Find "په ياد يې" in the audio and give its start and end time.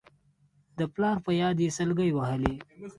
1.25-1.69